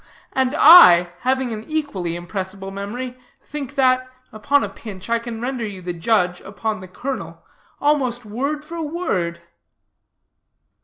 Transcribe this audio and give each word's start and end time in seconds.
And 0.33 0.55
I, 0.57 1.09
having 1.19 1.53
an 1.53 1.63
equally 1.65 2.15
impressible 2.15 2.71
memory, 2.71 3.19
think 3.43 3.75
that, 3.75 4.09
upon 4.31 4.63
a 4.63 4.67
pinch, 4.69 5.11
I 5.11 5.19
can 5.19 5.39
render 5.39 5.63
you 5.63 5.79
the 5.83 5.93
judge 5.93 6.41
upon 6.41 6.79
the 6.79 6.87
colonel 6.87 7.45
almost 7.79 8.25
word 8.25 8.65
for 8.65 8.81
word." 8.81 9.43